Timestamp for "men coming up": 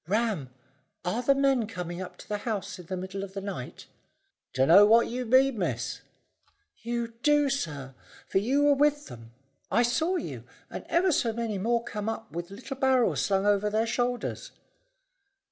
1.35-2.17